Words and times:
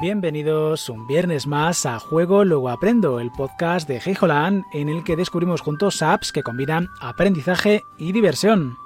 Bienvenidos 0.00 0.88
un 0.90 1.08
viernes 1.08 1.48
más 1.48 1.84
a 1.84 1.98
Juego 1.98 2.44
Luego 2.44 2.68
Aprendo, 2.68 3.18
el 3.18 3.32
podcast 3.32 3.88
de 3.88 3.96
Heijolan 3.96 4.64
en 4.72 4.88
el 4.88 5.02
que 5.02 5.16
descubrimos 5.16 5.60
juntos 5.60 6.02
apps 6.02 6.30
que 6.30 6.44
combinan 6.44 6.88
aprendizaje 7.00 7.84
y 7.98 8.12
diversión. 8.12 8.76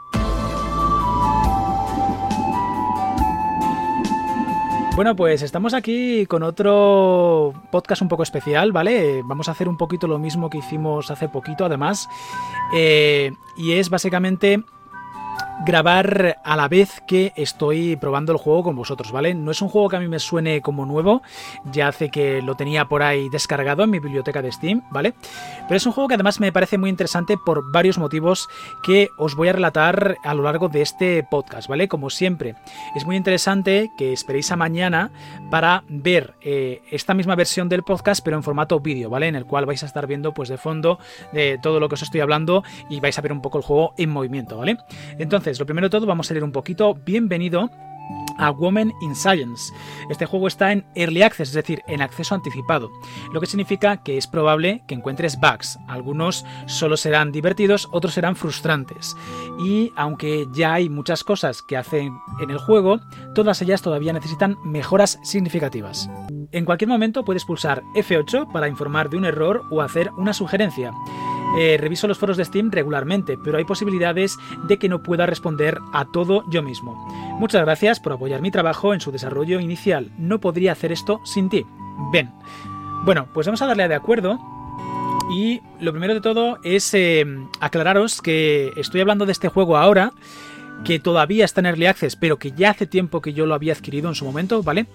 Bueno, 4.97 5.15
pues 5.15 5.43
estamos 5.43 5.75
aquí 5.75 6.25
con 6.25 6.43
otro 6.43 7.53
podcast 7.71 8.01
un 8.01 8.09
poco 8.09 8.23
especial, 8.23 8.73
¿vale? 8.73 9.23
Vamos 9.23 9.49
a 9.49 9.53
hacer 9.53 9.69
un 9.69 9.77
poquito 9.77 10.07
lo 10.07 10.19
mismo 10.19 10.49
que 10.49 10.59
hicimos 10.59 11.11
hace 11.11 11.29
poquito, 11.29 11.67
además. 11.67 12.09
Eh, 12.75 13.33
y 13.59 13.73
es 13.73 13.91
básicamente 13.91 14.65
grabar 15.65 16.39
a 16.43 16.57
la 16.57 16.69
vez 16.69 17.01
que 17.07 17.33
estoy 17.37 17.97
probando 17.97 18.33
el 18.33 18.39
juego 18.39 18.65
con 18.65 18.77
vosotros, 18.77 19.13
¿vale? 19.13 19.35
No 19.35 19.51
es 19.51 19.63
un 19.63 19.69
juego 19.69 19.89
que 19.89 19.97
a 19.97 20.01
mí 20.01 20.09
me 20.09 20.19
suene 20.19 20.61
como 20.61 20.87
nuevo, 20.87 21.23
ya 21.65 21.89
hace 21.89 22.11
que 22.11 22.43
lo 22.43 22.57
tenía 22.57 22.87
por 22.87 23.03
ahí 23.03 23.29
descargado 23.29 23.85
en 23.85 23.91
mi 23.91 24.01
biblioteca 24.01 24.43
de 24.43 24.51
Steam, 24.51 24.83
¿vale? 24.91 25.15
Pero 25.69 25.77
es 25.77 25.87
un 25.87 25.93
juego 25.93 26.09
que 26.09 26.15
además 26.15 26.41
me 26.41 26.53
parece 26.53 26.79
muy 26.79 26.91
interesante 26.91 27.37
por 27.37 27.71
varios 27.71 27.99
motivos 27.99 28.49
que 28.83 29.11
os 29.19 29.37
voy 29.37 29.49
a 29.49 29.53
relatar 29.53 30.17
a 30.25 30.35
lo 30.35 30.43
largo 30.43 30.69
de 30.69 30.83
este 30.83 31.23
podcast, 31.31 31.69
¿vale? 31.69 31.87
Como 31.89 32.11
siempre, 32.11 32.57
es 32.97 33.07
muy 33.07 33.17
interesante 33.17 33.91
que 33.97 34.13
esperéis 34.13 34.51
a 34.51 34.57
mañana 34.57 35.11
para 35.51 35.85
ver 35.89 36.35
eh, 36.41 36.83
esta 36.91 37.15
misma 37.15 37.37
versión 37.37 37.69
del 37.69 37.85
podcast, 37.85 38.25
pero 38.25 38.37
en 38.37 38.43
formato 38.43 38.81
vídeo, 38.81 39.11
¿vale? 39.11 39.29
En 39.29 39.37
el 39.37 39.47
cual 39.47 39.67
vais 39.67 39.83
a 39.83 39.87
estar 39.87 40.07
viendo, 40.07 40.35
pues 40.35 40.49
de 40.49 40.59
fondo, 40.59 40.99
de 41.33 41.59
todo 41.63 41.79
lo 41.79 41.89
que 41.89 41.95
os 41.95 42.03
estoy 42.03 42.21
hablando 42.21 42.65
y 42.89 43.01
vais 43.01 43.17
a 43.19 43.23
ver 43.23 43.33
un 43.33 43.43
poco 43.43 43.59
el 43.59 43.65
juego 43.65 43.95
en 43.97 44.11
movimiento, 44.11 44.59
¿vale? 44.59 44.79
Entonces, 45.19 45.52
lo 45.59 45.67
primero 45.67 45.87
de 45.87 45.91
todo 45.91 46.07
vamos 46.07 46.31
a 46.31 46.35
leer 46.35 46.45
un 46.45 46.53
poquito. 46.53 46.95
Bienvenido 46.95 47.71
a 48.39 48.51
Women 48.51 48.93
in 49.01 49.15
Science. 49.15 49.73
Este 50.11 50.27
juego 50.27 50.49
está 50.49 50.73
en 50.73 50.85
Early 50.95 51.23
Access, 51.23 51.51
es 51.51 51.55
decir, 51.55 51.83
en 51.87 52.03
acceso 52.03 52.35
anticipado, 52.35 52.91
lo 53.33 53.41
que 53.41 53.47
significa 53.47 54.03
que 54.03 54.17
es 54.17 54.27
probable 54.27 54.83
que 54.87 54.95
encuentres 54.95 55.39
bugs. 55.39 55.79
Algunos 55.89 56.45
solo 56.67 56.97
serán 56.97 57.33
divertidos, 57.33 57.89
otros 57.93 58.15
serán 58.15 58.37
frustrantes. 58.37 59.17
Y 59.59 59.93
aunque 59.97 60.47
ya 60.53 60.75
hay 60.75 60.89
muchas 60.89 61.25
cosas 61.25 61.63
que 61.63 61.77
hacen 61.77 62.13
en 62.41 62.51
el 62.51 62.59
juego, 62.59 63.01
todas 63.35 63.61
ellas 63.63 63.83
todavía 63.83 64.13
necesitan 64.13 64.57
mejoras 64.65 65.19
significativas. 65.23 66.09
En 66.53 66.65
cualquier 66.65 66.89
momento 66.89 67.25
puedes 67.25 67.45
pulsar 67.45 67.83
F8 67.95 68.53
para 68.53 68.69
informar 68.69 69.11
de 69.11 69.17
un 69.17 69.25
error 69.25 69.65
o 69.71 69.81
hacer 69.81 70.11
una 70.17 70.33
sugerencia. 70.33 70.93
Eh, 71.59 71.77
reviso 71.79 72.09
los 72.09 72.19
foros 72.19 72.37
de 72.37 72.45
Steam 72.45 72.71
regularmente, 72.71 73.37
pero 73.43 73.59
hay 73.59 73.65
posibilidades 73.65 74.39
de 74.65 74.79
que 74.79 74.89
no 74.89 75.03
pueda 75.03 75.27
responder 75.27 75.79
a 75.93 76.07
todo 76.07 76.45
yo 76.51 76.63
mismo. 76.63 76.95
Muchas 77.39 77.63
gracias 77.63 78.01
por 78.01 78.13
apoyar 78.13 78.41
mi 78.41 78.51
trabajo 78.51 78.95
en 78.95 79.01
su 79.01 79.13
desarrollo 79.13 79.61
inicial. 79.61 80.11
No 80.19 80.41
podría 80.41 80.73
hacer 80.73 80.93
esto 80.93 81.21
sin 81.25 81.51
ti. 81.51 81.67
Ven. 82.13 82.31
Bueno, 83.05 83.29
pues 83.35 83.47
vamos 83.47 83.61
a 83.63 83.67
darle 83.67 83.83
a 83.83 83.89
de 83.89 83.95
acuerdo. 83.95 84.39
Y 85.31 85.61
lo 85.81 85.93
primero 85.93 86.15
de 86.15 86.21
todo 86.21 86.59
es 86.63 86.93
eh, 86.95 87.25
aclararos 87.61 88.21
que 88.21 88.73
estoy 88.77 89.01
hablando 89.01 89.25
de 89.27 89.33
este 89.33 89.49
juego 89.49 89.77
ahora 89.77 90.13
que 90.85 90.99
todavía 90.99 91.45
está 91.45 91.61
en 91.61 91.67
Early 91.67 91.87
Access, 91.87 92.17
pero 92.17 92.39
que 92.39 92.53
ya 92.53 92.71
hace 92.71 92.87
tiempo 92.87 93.21
que 93.21 93.33
yo 93.33 93.47
lo 93.47 93.55
había 93.55 93.73
adquirido 93.73 94.09
en 94.09 94.15
su 94.15 94.25
momento, 94.25 94.63
¿vale? 94.63 94.87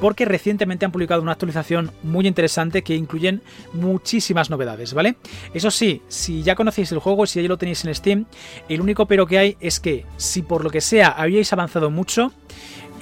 Porque 0.00 0.24
recientemente 0.24 0.84
han 0.84 0.92
publicado 0.92 1.22
una 1.22 1.32
actualización 1.32 1.90
muy 2.02 2.26
interesante 2.26 2.82
que 2.82 2.94
incluyen 2.94 3.42
muchísimas 3.72 4.50
novedades, 4.50 4.94
¿vale? 4.94 5.16
Eso 5.52 5.70
sí, 5.70 6.02
si 6.08 6.42
ya 6.42 6.54
conocéis 6.54 6.92
el 6.92 6.98
juego, 6.98 7.26
si 7.26 7.42
ya 7.42 7.48
lo 7.48 7.58
tenéis 7.58 7.84
en 7.84 7.94
Steam, 7.94 8.26
el 8.68 8.80
único 8.80 9.06
pero 9.06 9.26
que 9.26 9.38
hay 9.38 9.56
es 9.60 9.80
que 9.80 10.06
si 10.16 10.42
por 10.42 10.64
lo 10.64 10.70
que 10.70 10.80
sea 10.80 11.08
habíais 11.08 11.52
avanzado 11.52 11.90
mucho, 11.90 12.32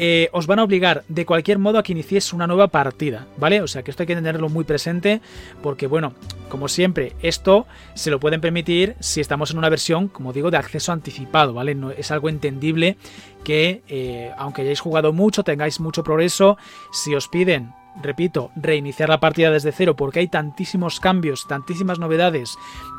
eh, 0.05 0.31
os 0.33 0.49
van 0.49 0.59
a 0.59 0.65
obligar 0.65 1.05
de 1.07 1.25
cualquier 1.25 1.61
modo 1.61 1.79
a 1.79 1.85
que 1.85 1.93
iniciéis 1.93 2.33
una 2.33 2.49
nueva 2.49 2.67
partida, 2.67 3.29
¿vale? 3.37 3.63
O 3.63 3.69
sea 3.69 3.85
que 3.85 3.93
esto 3.93 4.03
hay 4.03 4.09
que 4.09 4.17
tenerlo 4.17 4.49
muy 4.49 4.65
presente 4.65 5.21
porque, 5.63 5.87
bueno, 5.87 6.13
como 6.49 6.67
siempre, 6.67 7.13
esto 7.23 7.69
se 7.95 8.11
lo 8.11 8.19
pueden 8.19 8.41
permitir 8.41 8.97
si 8.99 9.21
estamos 9.21 9.53
en 9.53 9.59
una 9.59 9.69
versión, 9.69 10.09
como 10.09 10.33
digo, 10.33 10.51
de 10.51 10.57
acceso 10.57 10.91
anticipado, 10.91 11.55
¿vale? 11.55 11.77
No, 11.77 11.93
es 11.93 12.11
algo 12.11 12.29
entendible 12.29 12.97
que, 13.45 13.83
eh, 13.87 14.33
aunque 14.39 14.63
hayáis 14.63 14.81
jugado 14.81 15.13
mucho, 15.13 15.45
tengáis 15.45 15.79
mucho 15.79 16.03
progreso, 16.03 16.59
si 16.93 17.15
os 17.15 17.29
piden 17.29 17.73
repito, 18.01 18.51
reiniciar 18.57 19.09
la 19.09 19.21
partida 19.21 19.51
desde 19.51 19.73
cero 19.73 19.97
porque 19.97 20.21
hay 20.21 20.29
tantísimos 20.29 21.01
cambios, 21.01 21.47
tantísimas 21.47 21.99
novedades 21.99 22.57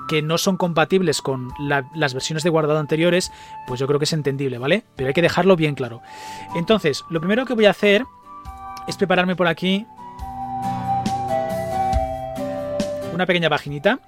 que 0.08 0.22
no 0.22 0.38
son 0.38 0.58
compatibles 0.58 1.22
con 1.22 1.50
las 1.60 2.14
versiones 2.14 2.44
de 2.44 2.50
guardado 2.50 2.80
anteriores, 2.80 3.32
pues 3.68 3.80
yo 3.80 3.88
creo 3.88 4.00
que 4.00 4.06
es 4.06 4.14
entendible, 4.14 4.58
¿vale? 4.58 4.84
Pero 4.96 5.08
hay 5.08 5.14
que 5.14 5.22
dejarlo 5.22 5.56
bien 5.56 5.76
claro. 5.76 6.02
Entonces, 6.56 7.06
lo 7.10 7.20
primero 7.20 7.46
que 7.46 7.54
voy 7.54 7.66
a 7.66 7.72
hacer 7.72 8.06
es 8.88 8.98
prepararme 8.98 9.36
por 9.36 9.48
aquí 9.48 9.86
una 13.14 13.26
pequeña 13.26 13.50
paginita 13.50 14.00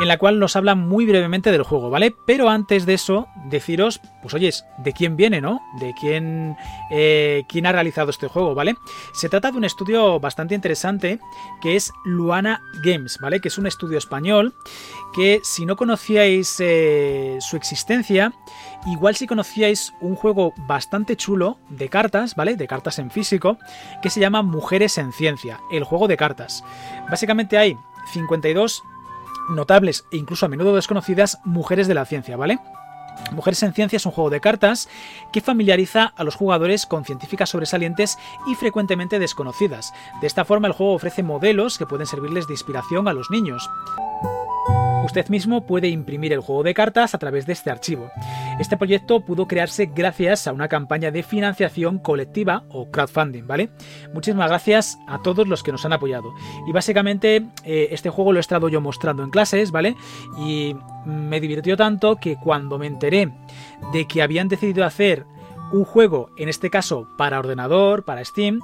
en 0.00 0.08
la 0.08 0.18
cual 0.18 0.38
nos 0.38 0.56
habla 0.56 0.74
muy 0.74 1.06
brevemente 1.06 1.50
del 1.50 1.62
juego, 1.62 1.90
¿vale? 1.90 2.14
Pero 2.26 2.50
antes 2.50 2.84
de 2.84 2.94
eso, 2.94 3.28
deciros, 3.46 4.00
pues 4.20 4.34
oyes, 4.34 4.64
de 4.78 4.92
quién 4.92 5.16
viene, 5.16 5.40
¿no? 5.40 5.62
De 5.80 5.94
quién, 5.98 6.56
eh, 6.90 7.44
quién 7.48 7.66
ha 7.66 7.72
realizado 7.72 8.10
este 8.10 8.28
juego, 8.28 8.54
¿vale? 8.54 8.74
Se 9.14 9.28
trata 9.28 9.50
de 9.50 9.58
un 9.58 9.64
estudio 9.64 10.20
bastante 10.20 10.54
interesante 10.54 11.18
que 11.62 11.76
es 11.76 11.92
Luana 12.04 12.60
Games, 12.82 13.18
¿vale? 13.20 13.40
Que 13.40 13.48
es 13.48 13.56
un 13.56 13.66
estudio 13.66 13.96
español 13.96 14.54
que 15.14 15.40
si 15.42 15.64
no 15.64 15.76
conocíais 15.76 16.56
eh, 16.60 17.38
su 17.40 17.56
existencia, 17.56 18.34
igual 18.86 19.16
si 19.16 19.26
conocíais 19.26 19.94
un 20.00 20.14
juego 20.14 20.52
bastante 20.66 21.16
chulo 21.16 21.58
de 21.70 21.88
cartas, 21.88 22.34
¿vale? 22.34 22.56
De 22.56 22.66
cartas 22.66 22.98
en 22.98 23.10
físico, 23.10 23.58
que 24.02 24.10
se 24.10 24.20
llama 24.20 24.42
Mujeres 24.42 24.98
en 24.98 25.12
Ciencia, 25.12 25.60
el 25.70 25.84
juego 25.84 26.06
de 26.06 26.18
cartas. 26.18 26.64
Básicamente 27.08 27.56
hay 27.56 27.76
52 28.12 28.82
notables 29.48 30.06
e 30.10 30.16
incluso 30.16 30.46
a 30.46 30.48
menudo 30.48 30.74
desconocidas 30.74 31.38
mujeres 31.44 31.88
de 31.88 31.94
la 31.94 32.04
ciencia, 32.04 32.36
¿vale? 32.36 32.58
Mujeres 33.32 33.62
en 33.62 33.72
Ciencia 33.72 33.96
es 33.96 34.06
un 34.06 34.12
juego 34.12 34.30
de 34.30 34.40
cartas 34.40 34.88
que 35.32 35.40
familiariza 35.40 36.12
a 36.16 36.24
los 36.24 36.34
jugadores 36.34 36.86
con 36.86 37.04
científicas 37.04 37.50
sobresalientes 37.50 38.18
y 38.46 38.54
frecuentemente 38.54 39.18
desconocidas. 39.18 39.92
De 40.20 40.26
esta 40.26 40.44
forma 40.44 40.68
el 40.68 40.74
juego 40.74 40.94
ofrece 40.94 41.22
modelos 41.22 41.78
que 41.78 41.86
pueden 41.86 42.06
servirles 42.06 42.46
de 42.46 42.54
inspiración 42.54 43.08
a 43.08 43.12
los 43.12 43.30
niños. 43.30 43.68
Usted 45.06 45.28
mismo 45.28 45.64
puede 45.64 45.86
imprimir 45.86 46.32
el 46.32 46.40
juego 46.40 46.64
de 46.64 46.74
cartas 46.74 47.14
a 47.14 47.18
través 47.18 47.46
de 47.46 47.52
este 47.52 47.70
archivo. 47.70 48.10
Este 48.58 48.76
proyecto 48.76 49.20
pudo 49.20 49.46
crearse 49.46 49.86
gracias 49.86 50.48
a 50.48 50.52
una 50.52 50.66
campaña 50.66 51.12
de 51.12 51.22
financiación 51.22 52.00
colectiva 52.00 52.64
o 52.70 52.90
crowdfunding, 52.90 53.46
¿vale? 53.46 53.70
Muchísimas 54.12 54.48
gracias 54.48 54.98
a 55.06 55.22
todos 55.22 55.46
los 55.46 55.62
que 55.62 55.70
nos 55.70 55.84
han 55.84 55.92
apoyado. 55.92 56.34
Y 56.66 56.72
básicamente 56.72 57.46
eh, 57.62 57.88
este 57.92 58.10
juego 58.10 58.32
lo 58.32 58.40
he 58.40 58.40
estado 58.40 58.68
yo 58.68 58.80
mostrando 58.80 59.22
en 59.22 59.30
clases, 59.30 59.70
¿vale? 59.70 59.94
Y 60.40 60.74
me 61.04 61.38
divirtió 61.38 61.76
tanto 61.76 62.16
que 62.16 62.34
cuando 62.34 62.76
me 62.76 62.88
enteré 62.88 63.32
de 63.92 64.08
que 64.08 64.22
habían 64.22 64.48
decidido 64.48 64.84
hacer 64.84 65.24
un 65.72 65.84
juego, 65.84 66.30
en 66.36 66.48
este 66.48 66.70
caso 66.70 67.08
para 67.16 67.38
ordenador, 67.38 68.04
para 68.04 68.24
Steam, 68.24 68.60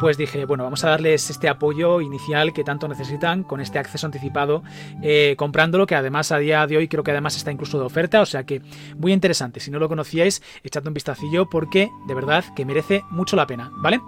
pues 0.00 0.16
dije, 0.16 0.44
bueno, 0.44 0.64
vamos 0.64 0.84
a 0.84 0.90
darles 0.90 1.28
este 1.30 1.48
apoyo 1.48 2.00
inicial 2.00 2.52
que 2.52 2.64
tanto 2.64 2.88
necesitan 2.88 3.42
con 3.42 3.60
este 3.60 3.78
acceso 3.78 4.06
anticipado, 4.06 4.62
eh, 5.02 5.34
comprándolo, 5.36 5.86
que 5.86 5.94
además 5.94 6.32
a 6.32 6.38
día 6.38 6.66
de 6.66 6.76
hoy 6.76 6.88
creo 6.88 7.04
que 7.04 7.10
además 7.10 7.36
está 7.36 7.52
incluso 7.52 7.78
de 7.78 7.84
oferta, 7.84 8.20
o 8.20 8.26
sea 8.26 8.44
que 8.44 8.62
muy 8.96 9.12
interesante. 9.12 9.60
Si 9.60 9.70
no 9.70 9.78
lo 9.78 9.88
conocíais, 9.88 10.42
echad 10.62 10.86
un 10.86 10.94
vistacillo 10.94 11.48
porque 11.48 11.90
de 12.06 12.14
verdad 12.14 12.44
que 12.54 12.64
merece 12.64 13.02
mucho 13.10 13.36
la 13.36 13.46
pena, 13.46 13.70
¿vale? 13.76 14.00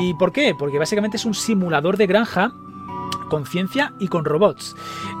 ¿Y 0.00 0.14
por 0.14 0.32
qué? 0.32 0.54
Porque 0.58 0.78
básicamente 0.78 1.16
es 1.16 1.24
un 1.24 1.34
simulador 1.34 1.96
de 1.96 2.06
granja 2.06 2.52
con 3.32 3.46
ciencia 3.46 3.94
y 3.98 4.08
con 4.08 4.26
robots. 4.26 4.76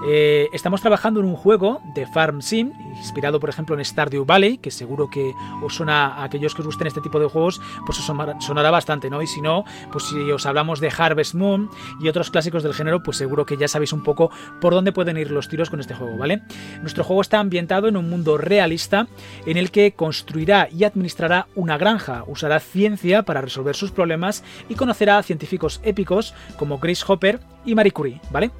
Eh, 0.06 0.46
estamos 0.52 0.82
trabajando 0.82 1.20
en 1.20 1.24
un 1.24 1.34
juego 1.34 1.80
de 1.94 2.06
Farm 2.06 2.42
Sim, 2.42 2.70
inspirado 2.98 3.40
por 3.40 3.48
ejemplo 3.48 3.74
en 3.74 3.82
Stardew 3.82 4.26
Valley, 4.26 4.58
que 4.58 4.70
seguro 4.70 5.08
que 5.08 5.32
os 5.62 5.76
suena 5.76 6.08
a 6.08 6.24
aquellos 6.24 6.54
que 6.54 6.60
os 6.60 6.66
gusten 6.66 6.88
este 6.88 7.00
tipo 7.00 7.18
de 7.18 7.24
juegos, 7.24 7.58
pues 7.86 7.98
os 7.98 8.04
sonará 8.04 8.70
bastante, 8.70 9.08
¿no? 9.08 9.22
Y 9.22 9.26
si 9.26 9.40
no, 9.40 9.64
pues 9.90 10.04
si 10.04 10.30
os 10.30 10.44
hablamos 10.44 10.78
de 10.78 10.92
Harvest 10.94 11.34
Moon 11.34 11.70
y 12.02 12.08
otros 12.08 12.30
clásicos 12.30 12.62
del 12.62 12.74
género, 12.74 13.02
pues 13.02 13.16
seguro 13.16 13.46
que 13.46 13.56
ya 13.56 13.66
sabéis 13.66 13.94
un 13.94 14.02
poco 14.02 14.30
por 14.60 14.74
dónde 14.74 14.92
pueden 14.92 15.16
ir 15.16 15.30
los 15.30 15.48
tiros 15.48 15.70
con 15.70 15.80
este 15.80 15.94
juego, 15.94 16.18
¿vale? 16.18 16.42
Nuestro 16.82 17.04
juego 17.04 17.22
está 17.22 17.40
ambientado 17.40 17.88
en 17.88 17.96
un 17.96 18.10
mundo 18.10 18.36
realista 18.36 19.06
en 19.46 19.56
el 19.56 19.70
que 19.70 19.92
construirá 19.92 20.68
y 20.70 20.84
administrará 20.84 21.46
una 21.54 21.78
granja, 21.78 22.24
usará 22.26 22.60
ciencia 22.60 23.22
para 23.22 23.40
resolver 23.40 23.74
sus 23.74 23.90
problemas 23.90 24.44
y 24.68 24.74
conocerá 24.74 25.16
a 25.16 25.22
científicos 25.22 25.80
épicos 25.82 26.34
como 26.58 26.78
Grace 26.78 27.04
Hopper 27.08 27.40
y 27.64 27.74
Marie 27.74 27.92
Curie, 27.92 28.20
¿vale? 28.30 28.50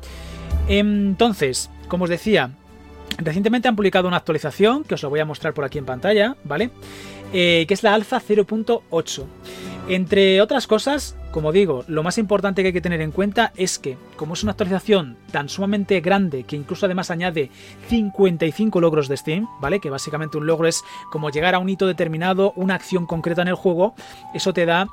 Entonces, 0.69 1.71
como 1.89 2.05
os 2.05 2.11
decía, 2.11 2.51
recientemente 3.19 3.69
han 3.69 3.77
publicado 3.77 4.09
una 4.09 4.17
actualización, 4.17 4.85
que 4.85 4.95
os 4.95 5.03
lo 5.03 5.11
voy 5.11 5.21
a 5.21 5.25
mostrar 5.25 5.55
por 5.55 5.65
aquí 5.65 5.79
en 5.79 5.87
pantalla, 5.87 6.37
¿vale? 6.45 6.71
Eh, 7.33 7.65
que 7.67 7.75
es 7.75 7.83
la 7.83 7.95
alfa 7.95 8.21
0.8. 8.21 9.25
Entre 9.89 10.41
otras 10.41 10.67
cosas, 10.67 11.17
como 11.33 11.51
digo, 11.51 11.85
lo 11.89 12.03
más 12.03 12.17
importante 12.19 12.63
que 12.63 12.69
hay 12.69 12.73
que 12.73 12.81
tener 12.81 13.01
en 13.01 13.11
cuenta 13.11 13.53
es 13.57 13.79
que, 13.79 13.97
como 14.17 14.35
es 14.35 14.43
una 14.43 14.53
actualización 14.53 15.17
tan 15.33 15.49
sumamente 15.49 16.01
grande 16.01 16.45
que 16.45 16.57
incluso 16.57 16.87
además 16.87 17.11
añade 17.11 17.51
55 17.89 18.81
logros 18.81 19.09
de 19.09 19.17
Steam, 19.17 19.49
¿vale? 19.61 19.81
Que 19.81 19.91
básicamente 19.91 20.39
un 20.39 20.47
logro 20.47 20.69
es 20.69 20.85
como 21.11 21.31
llegar 21.31 21.55
a 21.55 21.59
un 21.59 21.69
hito 21.69 21.87
determinado, 21.87 22.53
una 22.55 22.75
acción 22.75 23.07
concreta 23.07 23.43
en 23.43 23.49
el 23.49 23.55
juego, 23.55 23.95
eso 24.35 24.53
te 24.53 24.67
da 24.67 24.87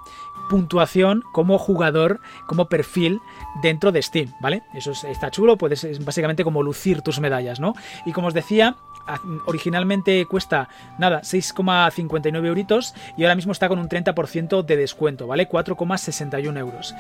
puntuación 0.50 1.24
como 1.34 1.60
jugador, 1.60 2.20
como 2.48 2.70
perfil 2.70 3.20
dentro 3.62 3.92
de 3.92 4.02
Steam, 4.02 4.34
¿vale? 4.40 4.64
Eso 4.74 4.92
está 4.92 5.32
chulo, 5.32 5.58
puedes 5.58 6.04
básicamente 6.04 6.44
como 6.44 6.64
lucir 6.64 7.02
tus 7.02 7.20
medallas, 7.20 7.60
¿no? 7.60 7.74
Y 8.06 8.12
como 8.12 8.28
os 8.28 8.34
decía, 8.34 8.76
originalmente 9.46 10.26
cuesta 10.26 10.70
nada 10.98 11.22
6,59 11.22 12.46
euritos 12.46 12.94
y 13.18 13.24
ahora 13.24 13.36
mismo 13.36 13.52
está 13.52 13.68
con 13.68 13.80
un 13.80 13.90
30% 13.90 14.64
de 14.64 14.76
descuento, 14.76 15.28
¿vale? 15.28 15.50
4,61 15.50 16.58
euros. 16.58 16.96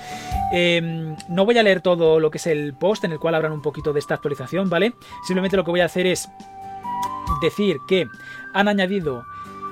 Em, 0.52 1.16
no 1.28 1.46
voy 1.46 1.58
a 1.58 1.64
leer 1.64 1.82
todo 1.82 2.20
lo 2.20 2.32
que 2.32 2.38
es 2.38 2.48
el 2.48 2.74
post 2.74 3.04
en 3.04 3.12
el 3.12 3.20
cual 3.20 3.36
hablan 3.36 3.52
un 3.52 3.62
poquito 3.62 3.94
de 3.94 4.00
esta 4.00 4.16
actualización, 4.16 4.70
¿vale? 4.70 4.94
Simplemente 5.26 5.58
lo 5.58 5.64
que 5.64 5.72
voy 5.72 5.82
a 5.82 5.86
hacer 5.86 6.08
es 6.08 6.30
decir 7.42 7.78
que 7.88 8.08
han 8.54 8.68
añadido 8.68 9.24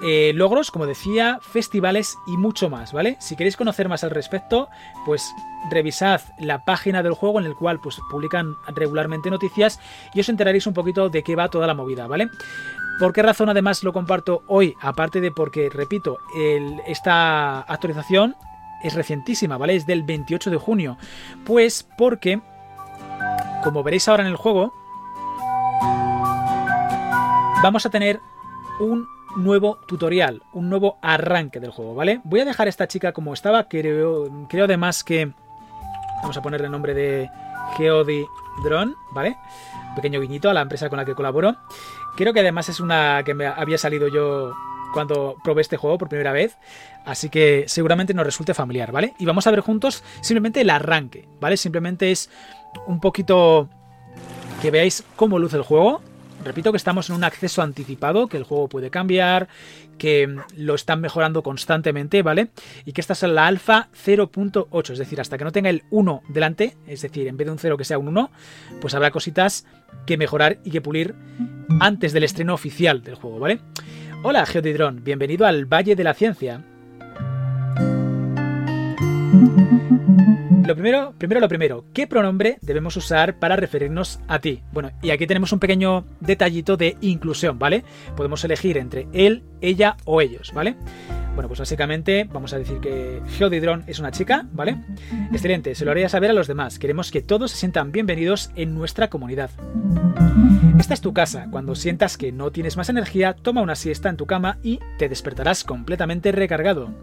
eh, 0.03 0.31
logros, 0.35 0.69
como 0.69 0.85
decía, 0.85 1.39
festivales 1.41 2.17
y 2.27 2.38
mucho 2.38 2.69
más, 2.69 2.94
¿vale? 2.94 3.17
Si 3.19 3.35
queréis 3.35 3.57
conocer 3.57 3.89
más 3.89 4.03
al 4.03 4.11
respecto, 4.11 4.69
pues 5.05 5.33
revisad 5.71 6.21
la 6.39 6.65
página 6.65 7.01
del 7.01 7.13
juego 7.13 7.39
en 7.39 7.45
el 7.45 7.55
cual 7.55 7.79
pues, 7.79 7.99
publican 8.09 8.55
regularmente 8.67 9.31
noticias 9.31 9.79
y 10.13 10.19
os 10.19 10.29
enteraréis 10.29 10.67
un 10.67 10.73
poquito 10.73 11.09
de 11.09 11.23
qué 11.23 11.35
va 11.35 11.49
toda 11.49 11.65
la 11.65 11.73
movida, 11.73 12.07
¿vale? 12.07 12.29
¿Por 12.99 13.13
qué 13.13 13.23
razón 13.23 13.49
además 13.49 13.83
lo 13.83 13.94
comparto 13.94 14.44
hoy? 14.47 14.75
Aparte 14.81 15.21
de 15.21 15.31
porque, 15.31 15.69
repito, 15.69 16.17
esta 16.88 17.61
actualización 17.61 18.35
es 18.83 18.94
recientísima, 18.94 19.57
¿vale? 19.57 19.75
Es 19.75 19.85
del 19.85 20.03
28 20.03 20.49
de 20.49 20.57
junio. 20.57 20.97
Pues 21.45 21.88
porque, 21.97 22.41
como 23.63 23.83
veréis 23.83 24.07
ahora 24.07 24.23
en 24.23 24.29
el 24.29 24.35
juego, 24.35 24.73
vamos 27.61 27.85
a 27.85 27.89
tener 27.89 28.19
un 28.79 29.16
nuevo 29.37 29.79
tutorial, 29.87 30.41
un 30.53 30.69
nuevo 30.69 30.97
arranque 31.01 31.59
del 31.59 31.71
juego, 31.71 31.95
¿vale? 31.95 32.21
Voy 32.23 32.41
a 32.41 32.45
dejar 32.45 32.67
a 32.67 32.69
esta 32.69 32.87
chica 32.87 33.13
como 33.13 33.33
estaba, 33.33 33.67
creo, 33.67 34.47
creo 34.49 34.65
además 34.65 35.03
que... 35.03 35.31
Vamos 36.21 36.35
a 36.35 36.41
ponerle 36.41 36.65
el 36.65 36.71
nombre 36.71 36.95
de 36.95 37.29
Geody 37.77 38.25
Drone, 38.63 38.93
¿vale? 39.11 39.37
pequeño 39.97 40.21
guiñito 40.21 40.49
a 40.49 40.53
la 40.53 40.61
empresa 40.61 40.89
con 40.89 40.97
la 40.97 41.05
que 41.05 41.15
colaboro. 41.15 41.57
Creo 42.15 42.31
que 42.31 42.39
además 42.39 42.69
es 42.69 42.79
una 42.79 43.23
que 43.25 43.33
me 43.33 43.47
había 43.47 43.77
salido 43.77 44.07
yo 44.07 44.53
cuando 44.93 45.35
probé 45.43 45.61
este 45.61 45.77
juego 45.77 45.97
por 45.97 46.07
primera 46.07 46.31
vez, 46.31 46.57
así 47.05 47.29
que 47.29 47.65
seguramente 47.67 48.13
nos 48.13 48.25
resulte 48.25 48.53
familiar, 48.53 48.91
¿vale? 48.91 49.13
Y 49.19 49.25
vamos 49.25 49.45
a 49.45 49.51
ver 49.51 49.59
juntos 49.59 50.03
simplemente 50.21 50.61
el 50.61 50.69
arranque, 50.69 51.27
¿vale? 51.41 51.57
Simplemente 51.57 52.11
es 52.11 52.29
un 52.85 52.99
poquito 52.99 53.69
que 54.61 54.71
veáis 54.71 55.03
cómo 55.15 55.39
luce 55.39 55.57
el 55.57 55.63
juego, 55.63 56.01
Repito 56.47 56.71
que 56.71 56.77
estamos 56.77 57.09
en 57.09 57.17
un 57.17 57.25
acceso 57.25 57.61
anticipado, 57.61 58.27
que 58.27 58.38
el 58.38 58.44
juego 58.44 58.69
puede 58.69 58.89
cambiar, 58.89 59.49
que 59.97 60.33
lo 60.55 60.75
están 60.75 61.01
mejorando 61.01 61.44
constantemente, 61.44 62.21
¿vale? 62.21 62.51
Y 62.85 62.94
que 62.94 63.01
esta 63.01 63.11
es 63.11 63.23
la 63.23 63.47
alfa 63.47 63.89
0.8, 64.05 64.91
es 64.94 64.97
decir, 64.97 65.19
hasta 65.19 65.38
que 65.38 65.44
no 65.44 65.51
tenga 65.51 65.69
el 65.69 65.83
1 65.89 66.21
delante, 66.29 66.77
es 66.88 67.01
decir, 67.01 67.27
en 67.27 67.35
vez 67.35 67.47
de 67.47 67.51
un 67.51 67.59
0 67.59 67.75
que 67.75 67.83
sea 67.83 67.97
un 67.97 68.07
1, 68.07 68.31
pues 68.79 68.95
habrá 68.95 69.11
cositas 69.11 69.65
que 70.05 70.15
mejorar 70.15 70.59
y 70.63 70.71
que 70.71 70.79
pulir 70.79 71.15
antes 71.81 72.13
del 72.13 72.23
estreno 72.23 72.53
oficial 72.53 73.03
del 73.03 73.15
juego, 73.15 73.39
¿vale? 73.39 73.59
Hola 74.23 74.45
Geodidron, 74.45 75.03
bienvenido 75.03 75.45
al 75.45 75.65
Valle 75.65 75.97
de 75.97 76.03
la 76.05 76.13
Ciencia. 76.13 76.63
Lo 80.67 80.75
primero, 80.75 81.13
primero 81.17 81.39
lo 81.39 81.47
primero, 81.47 81.85
¿qué 81.93 82.07
pronombre 82.07 82.57
debemos 82.61 82.97
usar 82.97 83.39
para 83.39 83.55
referirnos 83.55 84.19
a 84.27 84.39
ti? 84.39 84.63
Bueno, 84.73 84.91
y 85.01 85.11
aquí 85.11 85.25
tenemos 85.25 85.53
un 85.53 85.59
pequeño 85.59 86.05
detallito 86.19 86.75
de 86.75 86.97
inclusión, 86.99 87.57
¿vale? 87.57 87.85
Podemos 88.17 88.43
elegir 88.43 88.77
entre 88.77 89.07
él, 89.13 89.45
ella 89.61 89.95
o 90.03 90.19
ellos, 90.19 90.51
¿vale? 90.53 90.75
Bueno, 91.35 91.47
pues 91.47 91.61
básicamente 91.61 92.27
vamos 92.29 92.51
a 92.51 92.59
decir 92.59 92.81
que 92.81 93.21
Geodidron 93.37 93.85
es 93.87 93.99
una 93.99 94.11
chica, 94.11 94.45
¿vale? 94.51 94.75
Excelente, 95.31 95.73
se 95.73 95.85
lo 95.85 95.91
haría 95.91 96.09
saber 96.09 96.31
a 96.31 96.33
los 96.33 96.47
demás. 96.47 96.79
Queremos 96.79 97.11
que 97.11 97.21
todos 97.21 97.51
se 97.51 97.57
sientan 97.57 97.93
bienvenidos 97.93 98.51
en 98.57 98.75
nuestra 98.75 99.09
comunidad. 99.09 99.51
Esta 100.77 100.93
es 100.93 100.99
tu 100.99 101.13
casa. 101.13 101.47
Cuando 101.49 101.75
sientas 101.75 102.17
que 102.17 102.33
no 102.33 102.51
tienes 102.51 102.75
más 102.75 102.89
energía, 102.89 103.37
toma 103.41 103.61
una 103.61 103.75
siesta 103.75 104.09
en 104.09 104.17
tu 104.17 104.25
cama 104.25 104.57
y 104.63 104.81
te 104.97 105.07
despertarás 105.07 105.63
completamente 105.63 106.33
recargado. 106.33 106.93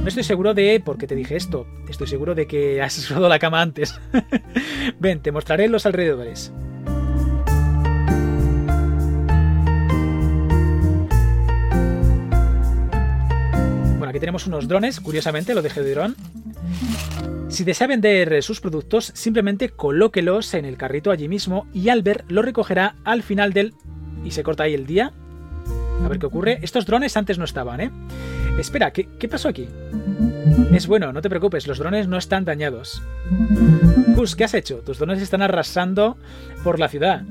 No 0.00 0.08
estoy 0.08 0.24
seguro 0.24 0.54
de 0.54 0.80
por 0.80 0.96
qué 0.96 1.06
te 1.06 1.14
dije 1.14 1.36
esto. 1.36 1.66
Estoy 1.86 2.06
seguro 2.06 2.34
de 2.34 2.46
que 2.46 2.80
has 2.80 2.96
usado 2.98 3.28
la 3.28 3.38
cama 3.38 3.60
antes. 3.60 4.00
Ven, 4.98 5.20
te 5.20 5.30
mostraré 5.30 5.68
los 5.68 5.84
alrededores. 5.84 6.52
Bueno, 13.98 14.08
aquí 14.08 14.18
tenemos 14.18 14.46
unos 14.46 14.66
drones, 14.66 15.00
curiosamente, 15.00 15.54
lo 15.54 15.60
dejé 15.60 15.82
de 15.82 15.94
dron. 15.94 16.16
Si 17.50 17.64
desea 17.64 17.86
vender 17.86 18.42
sus 18.42 18.60
productos, 18.60 19.12
simplemente 19.14 19.68
colóquelos 19.68 20.54
en 20.54 20.64
el 20.64 20.78
carrito 20.78 21.10
allí 21.10 21.28
mismo 21.28 21.66
y 21.74 21.90
Albert 21.90 22.30
lo 22.30 22.40
recogerá 22.40 22.96
al 23.04 23.22
final 23.22 23.52
del... 23.52 23.74
y 24.24 24.30
se 24.30 24.42
corta 24.42 24.62
ahí 24.62 24.72
el 24.72 24.86
día. 24.86 25.12
A 26.04 26.08
ver 26.08 26.18
qué 26.18 26.26
ocurre. 26.26 26.58
Estos 26.62 26.86
drones 26.86 27.16
antes 27.16 27.38
no 27.38 27.44
estaban, 27.44 27.80
¿eh? 27.80 27.90
Espera, 28.58 28.92
¿qué, 28.92 29.06
pasó 29.28 29.48
aquí? 29.48 29.68
Es 30.72 30.86
bueno, 30.86 31.12
no 31.12 31.22
te 31.22 31.28
preocupes, 31.30 31.66
los 31.66 31.78
drones 31.78 32.08
no 32.08 32.18
están 32.18 32.44
dañados. 32.44 33.02
Gus, 34.14 34.36
¿qué 34.36 34.44
has 34.44 34.54
hecho? 34.54 34.78
Tus 34.78 34.98
drones 34.98 35.22
están 35.22 35.42
arrasando 35.42 36.18
por 36.62 36.78
la 36.78 36.88
ciudad. 36.88 37.22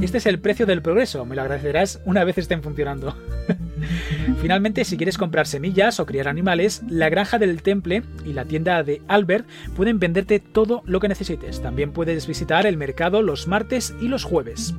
Este 0.00 0.18
es 0.18 0.26
el 0.26 0.38
precio 0.38 0.66
del 0.66 0.82
progreso, 0.82 1.24
me 1.24 1.36
lo 1.36 1.42
agradecerás 1.42 2.00
una 2.04 2.24
vez 2.24 2.36
estén 2.38 2.62
funcionando. 2.62 3.16
Finalmente, 4.40 4.84
si 4.84 4.96
quieres 4.96 5.16
comprar 5.16 5.46
semillas 5.46 6.00
o 6.00 6.06
criar 6.06 6.28
animales, 6.28 6.82
la 6.88 7.08
granja 7.08 7.38
del 7.38 7.62
temple 7.62 8.02
y 8.24 8.32
la 8.32 8.44
tienda 8.44 8.82
de 8.82 9.00
Albert 9.08 9.46
pueden 9.74 9.98
venderte 9.98 10.40
todo 10.40 10.82
lo 10.84 11.00
que 11.00 11.08
necesites. 11.08 11.62
También 11.62 11.92
puedes 11.92 12.26
visitar 12.26 12.66
el 12.66 12.76
mercado 12.76 13.22
los 13.22 13.46
martes 13.46 13.94
y 14.00 14.08
los 14.08 14.24
jueves. 14.24 14.74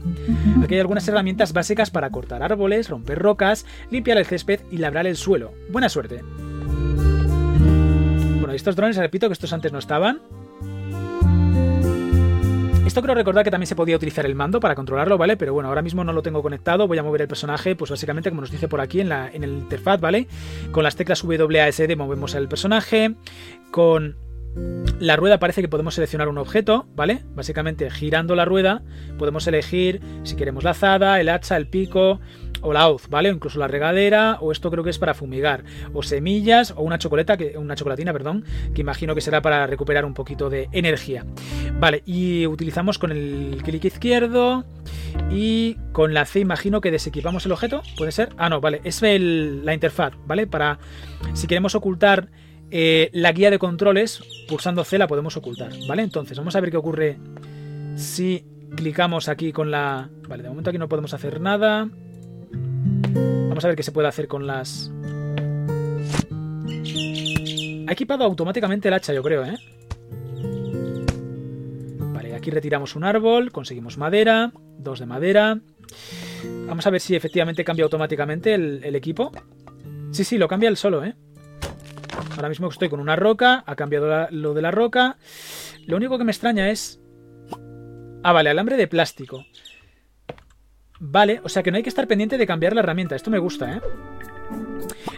Aquí 0.63 0.75
hay 0.75 0.81
algunas 0.81 1.07
herramientas 1.07 1.53
básicas 1.53 1.89
para 1.89 2.09
cortar 2.11 2.43
árboles, 2.43 2.89
romper 2.89 3.19
rocas, 3.19 3.65
limpiar 3.89 4.17
el 4.17 4.25
césped 4.25 4.61
y 4.69 4.77
labrar 4.77 5.07
el 5.07 5.17
suelo. 5.17 5.53
Buena 5.71 5.89
suerte. 5.89 6.21
Bueno, 8.39 8.53
estos 8.53 8.75
drones, 8.75 8.97
repito 8.97 9.27
que 9.27 9.33
estos 9.33 9.53
antes 9.53 9.71
no 9.71 9.79
estaban. 9.79 10.21
Esto 12.97 13.03
creo 13.03 13.13
recordar 13.13 13.43
que 13.43 13.51
también 13.51 13.67
se 13.67 13.75
podía 13.75 13.95
utilizar 13.95 14.25
el 14.25 14.33
mando 14.33 14.59
para 14.59 14.73
controlarlo, 14.73 15.19
¿vale? 15.19 15.37
Pero 15.37 15.53
bueno, 15.53 15.69
ahora 15.69 15.83
mismo 15.83 16.03
no 16.03 16.13
lo 16.13 16.23
tengo 16.23 16.41
conectado. 16.41 16.87
Voy 16.87 16.97
a 16.97 17.03
mover 17.03 17.21
el 17.21 17.27
personaje, 17.27 17.75
pues 17.75 17.91
básicamente 17.91 18.31
como 18.31 18.41
nos 18.41 18.49
dice 18.49 18.67
por 18.67 18.81
aquí 18.81 19.01
en, 19.01 19.09
la, 19.09 19.27
el 19.27 19.43
interfaz, 19.43 20.01
¿vale? 20.01 20.27
Con 20.71 20.83
las 20.83 20.95
teclas 20.95 21.23
WASD 21.23 21.95
movemos 21.95 22.33
el 22.33 22.47
personaje. 22.47 23.13
Con 23.69 24.15
la 24.99 25.15
rueda 25.15 25.37
parece 25.37 25.61
que 25.61 25.67
podemos 25.67 25.93
seleccionar 25.93 26.27
un 26.27 26.39
objeto, 26.39 26.87
¿vale? 26.95 27.21
Básicamente 27.35 27.91
girando 27.91 28.33
la 28.33 28.45
rueda 28.45 28.81
podemos 29.19 29.45
elegir 29.45 30.01
si 30.23 30.35
queremos 30.35 30.63
la 30.63 30.71
azada, 30.71 31.21
el 31.21 31.29
hacha, 31.29 31.55
el 31.55 31.67
pico 31.67 32.19
o 32.61 32.73
la 32.73 32.87
hoz, 32.87 33.09
¿vale? 33.09 33.29
O 33.29 33.33
incluso 33.33 33.59
la 33.59 33.67
regadera, 33.67 34.37
o 34.41 34.51
esto 34.51 34.71
creo 34.71 34.83
que 34.83 34.89
es 34.89 34.99
para 34.99 35.13
fumigar, 35.13 35.63
o 35.93 36.03
semillas, 36.03 36.71
o 36.75 36.81
una 36.81 36.97
chocolata, 36.97 37.37
que, 37.37 37.57
una 37.57 37.75
chocolatina, 37.75 38.13
perdón, 38.13 38.45
que 38.73 38.81
imagino 38.81 39.15
que 39.15 39.21
será 39.21 39.41
para 39.41 39.67
recuperar 39.67 40.05
un 40.05 40.13
poquito 40.13 40.49
de 40.49 40.69
energía. 40.71 41.25
Vale, 41.79 42.03
y 42.05 42.47
utilizamos 42.47 42.97
con 42.97 43.11
el 43.11 43.61
clic 43.63 43.85
izquierdo 43.85 44.65
y 45.31 45.75
con 45.91 46.13
la 46.13 46.25
C 46.25 46.39
imagino 46.39 46.81
que 46.81 46.91
desequipamos 46.91 47.45
el 47.45 47.51
objeto, 47.51 47.81
¿puede 47.97 48.11
ser? 48.11 48.29
Ah, 48.37 48.49
no, 48.49 48.61
vale, 48.61 48.81
es 48.83 49.01
la 49.01 49.73
interfaz, 49.73 50.13
¿vale? 50.25 50.47
Para 50.47 50.79
si 51.33 51.47
queremos 51.47 51.75
ocultar 51.75 52.29
eh, 52.69 53.09
la 53.13 53.31
guía 53.31 53.49
de 53.49 53.59
controles, 53.59 54.21
pulsando 54.47 54.83
C 54.83 54.97
la 54.97 55.07
podemos 55.07 55.37
ocultar, 55.37 55.71
¿vale? 55.87 56.03
Entonces, 56.03 56.37
vamos 56.37 56.55
a 56.55 56.61
ver 56.61 56.71
qué 56.71 56.77
ocurre 56.77 57.17
si 57.95 58.45
clicamos 58.75 59.29
aquí 59.29 59.51
con 59.51 59.71
la... 59.71 60.09
Vale, 60.27 60.43
de 60.43 60.49
momento 60.49 60.69
aquí 60.69 60.79
no 60.79 60.89
podemos 60.89 61.13
hacer 61.13 61.39
nada. 61.39 61.89
Vamos 63.57 63.65
a 63.65 63.69
ver 63.69 63.75
qué 63.77 63.81
se 63.81 63.91
puede 63.91 64.07
hacer 64.07 64.27
con 64.27 64.45
las... 64.45 64.91
Ha 67.87 67.91
equipado 67.91 68.23
automáticamente 68.23 68.87
el 68.87 68.93
hacha, 68.93 69.13
yo 69.13 69.23
creo, 69.23 69.45
¿eh? 69.45 69.57
Vale, 72.13 72.35
aquí 72.35 72.51
retiramos 72.51 72.95
un 72.95 73.03
árbol, 73.03 73.51
conseguimos 73.51 73.97
madera, 73.97 74.51
dos 74.77 74.99
de 74.99 75.07
madera. 75.07 75.59
Vamos 76.67 76.85
a 76.85 76.91
ver 76.91 77.01
si 77.01 77.15
efectivamente 77.15 77.63
cambia 77.63 77.85
automáticamente 77.85 78.53
el, 78.53 78.83
el 78.83 78.95
equipo. 78.95 79.31
Sí, 80.11 80.23
sí, 80.23 80.37
lo 80.37 80.47
cambia 80.47 80.69
él 80.69 80.77
solo, 80.77 81.03
¿eh? 81.03 81.15
Ahora 82.35 82.49
mismo 82.49 82.69
estoy 82.69 82.89
con 82.89 82.99
una 82.99 83.15
roca, 83.15 83.63
ha 83.65 83.75
cambiado 83.75 84.27
lo 84.29 84.53
de 84.53 84.61
la 84.61 84.69
roca. 84.69 85.17
Lo 85.87 85.97
único 85.97 86.19
que 86.19 86.25
me 86.25 86.31
extraña 86.31 86.69
es... 86.69 87.01
Ah, 88.21 88.33
vale, 88.33 88.51
alambre 88.51 88.77
de 88.77 88.87
plástico. 88.87 89.47
Vale, 90.99 91.41
o 91.43 91.49
sea 91.49 91.63
que 91.63 91.71
no 91.71 91.77
hay 91.77 91.83
que 91.83 91.89
estar 91.89 92.07
pendiente 92.07 92.37
de 92.37 92.47
cambiar 92.47 92.73
la 92.73 92.81
herramienta. 92.81 93.15
Esto 93.15 93.29
me 93.29 93.37
gusta, 93.37 93.77
¿eh? 93.77 93.81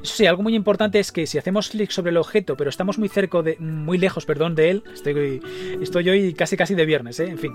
Eso 0.01 0.15
sí, 0.15 0.25
algo 0.25 0.43
muy 0.43 0.55
importante 0.55 0.99
es 0.99 1.11
que 1.11 1.27
si 1.27 1.37
hacemos 1.37 1.69
clic 1.69 1.91
sobre 1.91 2.11
el 2.11 2.17
objeto, 2.17 2.55
pero 2.55 2.69
estamos 2.69 2.97
muy 2.97 3.09
cerca 3.09 3.41
de. 3.41 3.57
muy 3.59 3.97
lejos, 3.97 4.25
perdón, 4.25 4.55
de 4.55 4.69
él. 4.71 4.83
Estoy, 4.93 5.41
estoy 5.81 6.09
hoy 6.09 6.33
casi 6.33 6.57
casi 6.57 6.75
de 6.75 6.85
viernes, 6.85 7.19
¿eh? 7.19 7.29
En 7.29 7.37
fin. 7.37 7.53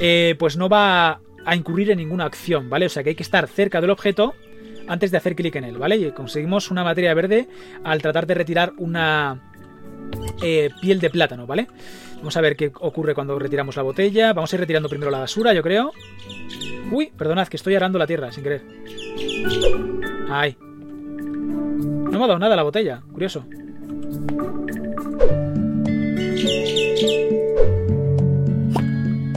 Eh, 0.00 0.36
pues 0.38 0.56
no 0.56 0.68
va 0.68 1.20
a 1.44 1.56
incurrir 1.56 1.90
en 1.90 1.98
ninguna 1.98 2.24
acción, 2.24 2.68
¿vale? 2.68 2.86
O 2.86 2.88
sea 2.88 3.02
que 3.02 3.10
hay 3.10 3.14
que 3.14 3.22
estar 3.22 3.46
cerca 3.48 3.80
del 3.80 3.90
objeto 3.90 4.34
antes 4.88 5.10
de 5.10 5.16
hacer 5.16 5.34
clic 5.34 5.54
en 5.56 5.64
él, 5.64 5.78
¿vale? 5.78 5.96
Y 5.96 6.10
conseguimos 6.12 6.70
una 6.70 6.84
materia 6.84 7.14
verde 7.14 7.48
al 7.84 8.02
tratar 8.02 8.26
de 8.26 8.34
retirar 8.34 8.72
una 8.78 9.52
eh, 10.42 10.70
piel 10.80 11.00
de 11.00 11.10
plátano, 11.10 11.46
¿vale? 11.46 11.68
Vamos 12.16 12.36
a 12.36 12.40
ver 12.40 12.56
qué 12.56 12.72
ocurre 12.80 13.14
cuando 13.14 13.38
retiramos 13.38 13.76
la 13.76 13.82
botella. 13.82 14.32
Vamos 14.32 14.52
a 14.52 14.56
ir 14.56 14.60
retirando 14.60 14.88
primero 14.88 15.10
la 15.10 15.18
basura, 15.18 15.52
yo 15.52 15.62
creo. 15.62 15.92
Uy, 16.90 17.12
perdonad, 17.16 17.48
que 17.48 17.56
estoy 17.56 17.74
arando 17.74 17.98
la 17.98 18.06
tierra 18.06 18.30
sin 18.32 18.42
querer. 18.42 18.62
Ay. 20.28 20.56
No 20.60 22.10
me 22.10 22.24
ha 22.24 22.28
dado 22.28 22.38
nada 22.38 22.56
la 22.56 22.62
botella, 22.62 23.02
curioso. 23.12 23.44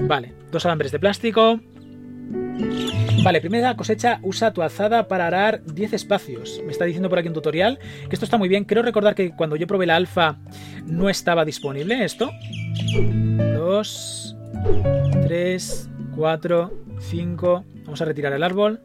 Vale, 0.07 0.33
dos 0.51 0.65
alambres 0.65 0.91
de 0.91 0.99
plástico. 0.99 1.59
Vale, 3.23 3.41
primera 3.41 3.75
cosecha, 3.75 4.19
usa 4.23 4.53
tu 4.53 4.61
azada 4.61 5.07
para 5.07 5.27
arar 5.27 5.63
10 5.65 5.93
espacios. 5.93 6.61
Me 6.65 6.71
está 6.71 6.85
diciendo 6.85 7.09
por 7.09 7.19
aquí 7.19 7.27
un 7.27 7.33
tutorial 7.33 7.77
que 7.77 8.15
esto 8.15 8.25
está 8.25 8.37
muy 8.37 8.47
bien. 8.47 8.63
Quiero 8.63 8.81
recordar 8.81 9.13
que 9.13 9.35
cuando 9.35 9.55
yo 9.55 9.67
probé 9.67 9.85
la 9.85 9.97
alfa 9.97 10.37
no 10.85 11.09
estaba 11.09 11.43
disponible 11.43 12.03
esto. 12.03 12.31
2, 12.93 14.37
3, 15.27 15.89
4, 16.15 16.73
5. 16.99 17.65
Vamos 17.85 18.01
a 18.01 18.05
retirar 18.05 18.33
el 18.33 18.43
árbol. 18.43 18.81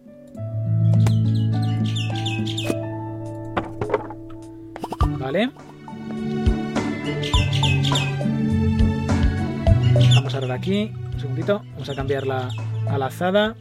Vale. 5.18 5.50
Vamos 10.14 10.35
a 10.35 10.38
arar 10.38 10.52
aquí. 10.52 10.92
Un 11.12 11.21
segundito. 11.21 11.62
Vamos 11.73 11.88
a 11.88 11.94
cambiar 11.94 12.26
la, 12.26 12.50
a 12.88 12.99
la 12.99 13.06
azada. 13.06 13.56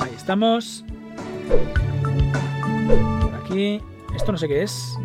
Ahí 0.00 0.12
estamos. 0.16 0.84
Por 3.20 3.34
aquí. 3.34 3.80
Esto 4.14 4.32
no 4.32 4.38
sé 4.38 4.48
qué 4.48 4.62
es. 4.62 4.96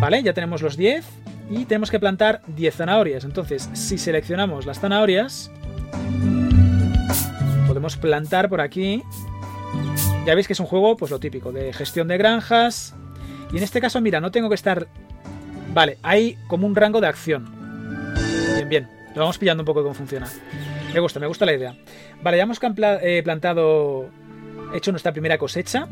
Vale, 0.00 0.22
ya 0.22 0.32
tenemos 0.32 0.62
los 0.62 0.76
10. 0.76 1.04
Y 1.50 1.66
tenemos 1.66 1.90
que 1.90 2.00
plantar 2.00 2.42
10 2.46 2.74
zanahorias. 2.74 3.24
Entonces, 3.24 3.68
si 3.74 3.98
seleccionamos 3.98 4.64
las 4.64 4.80
zanahorias, 4.80 5.50
podemos 7.66 7.96
plantar 7.96 8.48
por 8.48 8.60
aquí. 8.60 9.02
Ya 10.24 10.34
veis 10.34 10.46
que 10.46 10.52
es 10.54 10.60
un 10.60 10.66
juego, 10.66 10.96
pues 10.96 11.10
lo 11.10 11.20
típico, 11.20 11.52
de 11.52 11.72
gestión 11.72 12.08
de 12.08 12.16
granjas. 12.16 12.94
Y 13.52 13.58
en 13.58 13.62
este 13.62 13.80
caso, 13.80 14.00
mira, 14.00 14.20
no 14.20 14.30
tengo 14.30 14.48
que 14.48 14.54
estar... 14.54 14.88
Vale, 15.74 15.98
hay 16.02 16.38
como 16.46 16.66
un 16.66 16.74
rango 16.76 17.00
de 17.00 17.08
acción. 17.08 17.52
Bien, 18.54 18.68
bien. 18.68 18.88
Lo 19.14 19.22
vamos 19.22 19.38
pillando 19.38 19.62
un 19.62 19.66
poco 19.66 19.80
de 19.80 19.84
cómo 19.84 19.94
funciona. 19.94 20.28
Me 20.94 21.00
gusta, 21.00 21.20
me 21.20 21.26
gusta 21.26 21.44
la 21.44 21.52
idea. 21.52 21.76
Vale, 22.22 22.36
ya 22.36 22.44
hemos 22.44 22.58
eh, 22.62 23.20
plantado, 23.22 24.08
hecho 24.72 24.90
nuestra 24.92 25.12
primera 25.12 25.36
cosecha. 25.36 25.88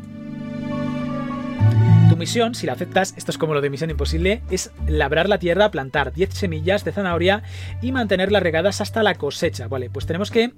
Tu 2.13 2.17
misión, 2.17 2.53
si 2.53 2.67
la 2.67 2.73
aceptas, 2.73 3.15
esto 3.17 3.31
es 3.31 3.39
como 3.39 3.55
lo 3.55 3.61
de 3.61 3.71
Misión 3.71 3.89
Imposible, 3.89 4.43
es 4.51 4.69
labrar 4.85 5.27
la 5.27 5.39
tierra, 5.39 5.71
plantar 5.71 6.13
10 6.13 6.31
semillas 6.31 6.85
de 6.85 6.91
zanahoria 6.91 7.41
y 7.81 7.91
mantenerlas 7.91 8.43
regadas 8.43 8.81
hasta 8.81 9.01
la 9.01 9.15
cosecha. 9.15 9.67
Vale, 9.67 9.89
pues 9.89 10.05
tenemos 10.05 10.29
que 10.29 10.53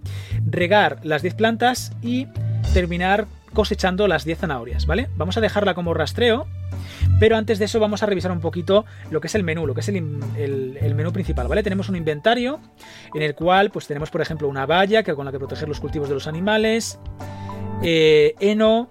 regar 0.45 1.00
las 1.03 1.21
10 1.21 1.35
plantas 1.35 1.93
y 2.01 2.27
terminar 2.74 3.27
cosechando 3.53 4.09
las 4.09 4.25
10 4.25 4.39
zanahorias, 4.39 4.85
¿vale? 4.85 5.07
Vamos 5.15 5.38
a 5.38 5.39
dejarla 5.39 5.75
como 5.75 5.93
rastreo 5.93 6.45
pero 7.21 7.38
antes 7.38 7.57
de 7.57 7.65
eso 7.65 7.79
vamos 7.79 8.03
a 8.03 8.05
revisar 8.05 8.33
un 8.33 8.41
poquito 8.41 8.83
lo 9.09 9.21
que 9.21 9.27
es 9.27 9.35
el 9.35 9.43
menú, 9.43 9.65
lo 9.65 9.74
que 9.74 9.79
es 9.79 9.88
el, 9.88 10.01
menú 10.01 11.13
principal, 11.13 11.47
¿vale? 11.47 11.63
Tenemos 11.63 11.88
un 11.88 11.95
inventario 11.95 12.59
en 13.13 13.21
el 13.21 13.33
cual 13.33 13.71
pues 13.71 13.88
tenemos 13.88 14.09
por 14.09 14.19
ejemplo 14.19 14.50
una 14.50 14.65
valla 14.65 15.03
que, 15.03 15.15
con 15.15 15.24
la 15.24 15.31
que 15.31 15.39
proteger 15.39 15.69
los 15.69 15.79
cultivos 15.79 16.09
de 16.09 16.15
los 16.15 16.27
animales, 16.27 17.00
eh, 17.81 18.35
heno, 18.41 18.89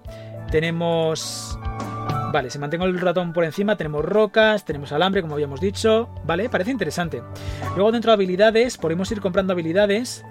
tenemos... 0.49 1.59
Vale, 2.35 2.49
se 2.49 2.59
mantengo 2.59 2.83
el 2.83 2.99
ratón 2.99 3.31
por 3.31 3.45
encima, 3.45 3.77
tenemos 3.77 4.03
rocas, 4.03 4.65
tenemos 4.65 4.91
alambre, 4.91 5.21
como 5.21 5.35
habíamos 5.35 5.61
dicho, 5.61 6.09
¿vale? 6.25 6.49
Parece 6.49 6.69
interesante. 6.69 7.23
Luego 7.77 7.93
dentro 7.93 8.11
de 8.11 8.15
habilidades, 8.15 8.77
podemos 8.77 9.09
ir 9.13 9.21
comprando 9.21 9.53
habilidades 9.53 10.25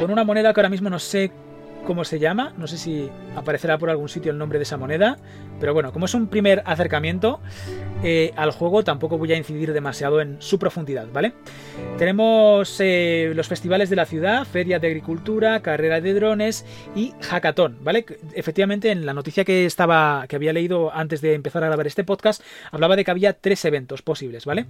con 0.00 0.10
una 0.10 0.24
moneda 0.24 0.52
que 0.52 0.58
ahora 0.58 0.70
mismo 0.70 0.90
no 0.90 0.98
sé 0.98 1.30
cómo 1.86 2.04
se 2.04 2.18
llama, 2.18 2.54
no 2.58 2.66
sé 2.66 2.76
si 2.76 3.08
aparecerá 3.36 3.78
por 3.78 3.88
algún 3.88 4.08
sitio 4.08 4.32
el 4.32 4.38
nombre 4.38 4.58
de 4.58 4.64
esa 4.64 4.76
moneda, 4.76 5.16
pero 5.64 5.72
bueno, 5.72 5.94
como 5.94 6.04
es 6.04 6.12
un 6.12 6.26
primer 6.26 6.62
acercamiento 6.66 7.40
eh, 8.02 8.34
al 8.36 8.50
juego, 8.50 8.84
tampoco 8.84 9.16
voy 9.16 9.32
a 9.32 9.36
incidir 9.38 9.72
demasiado 9.72 10.20
en 10.20 10.36
su 10.38 10.58
profundidad, 10.58 11.06
¿vale? 11.10 11.32
Tenemos 11.96 12.76
eh, 12.80 13.32
los 13.34 13.48
festivales 13.48 13.88
de 13.88 13.96
la 13.96 14.04
ciudad, 14.04 14.44
feria 14.44 14.78
de 14.78 14.88
agricultura, 14.88 15.62
carrera 15.62 16.02
de 16.02 16.12
drones 16.12 16.66
y 16.94 17.14
hackathon, 17.22 17.78
¿vale? 17.80 18.04
Efectivamente, 18.34 18.90
en 18.90 19.06
la 19.06 19.14
noticia 19.14 19.46
que 19.46 19.64
estaba, 19.64 20.26
que 20.28 20.36
había 20.36 20.52
leído 20.52 20.94
antes 20.94 21.22
de 21.22 21.32
empezar 21.32 21.64
a 21.64 21.68
grabar 21.68 21.86
este 21.86 22.04
podcast, 22.04 22.42
hablaba 22.70 22.94
de 22.94 23.06
que 23.06 23.12
había 23.12 23.32
tres 23.32 23.64
eventos 23.64 24.02
posibles, 24.02 24.44
¿vale? 24.44 24.66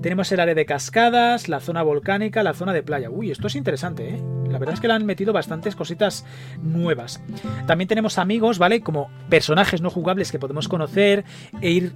Tenemos 0.00 0.32
el 0.32 0.40
área 0.40 0.56
de 0.56 0.66
cascadas, 0.66 1.48
la 1.48 1.60
zona 1.60 1.84
volcánica, 1.84 2.42
la 2.42 2.52
zona 2.52 2.72
de 2.72 2.82
playa. 2.82 3.10
Uy, 3.10 3.30
esto 3.30 3.46
es 3.46 3.54
interesante, 3.54 4.08
¿eh? 4.08 4.22
La 4.50 4.58
verdad 4.58 4.74
es 4.74 4.80
que 4.80 4.88
le 4.88 4.94
han 4.94 5.06
metido 5.06 5.32
bastantes 5.32 5.74
cositas 5.74 6.26
nuevas. 6.60 7.22
También 7.66 7.88
tenemos 7.88 8.18
amigos, 8.18 8.58
¿vale? 8.58 8.82
Como 8.82 9.10
personajes 9.30 9.80
no 9.80 9.88
jugables 9.88 10.31
que 10.32 10.40
podemos 10.40 10.66
conocer 10.66 11.24
e 11.60 11.70
ir, 11.70 11.92